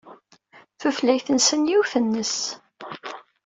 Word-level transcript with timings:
Tutlayt-nsen 0.79 1.61
yiwet-nnes. 1.69 2.37